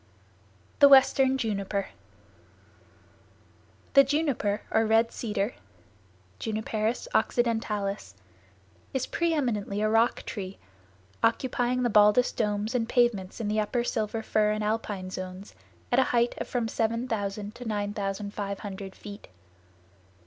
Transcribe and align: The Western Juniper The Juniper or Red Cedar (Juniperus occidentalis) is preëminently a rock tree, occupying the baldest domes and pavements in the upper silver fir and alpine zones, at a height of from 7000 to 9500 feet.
The 0.79 0.89
Western 0.89 1.37
Juniper 1.37 1.89
The 3.93 4.03
Juniper 4.03 4.63
or 4.71 4.87
Red 4.87 5.11
Cedar 5.11 5.53
(Juniperus 6.39 7.07
occidentalis) 7.13 8.15
is 8.95 9.05
preëminently 9.05 9.79
a 9.85 9.89
rock 9.89 10.23
tree, 10.23 10.57
occupying 11.21 11.83
the 11.83 11.89
baldest 11.91 12.35
domes 12.35 12.73
and 12.73 12.89
pavements 12.89 13.39
in 13.39 13.47
the 13.47 13.59
upper 13.59 13.83
silver 13.83 14.23
fir 14.23 14.49
and 14.49 14.63
alpine 14.63 15.11
zones, 15.11 15.53
at 15.91 15.99
a 15.99 16.05
height 16.05 16.33
of 16.39 16.47
from 16.47 16.67
7000 16.67 17.53
to 17.53 17.63
9500 17.63 18.95
feet. 18.95 19.27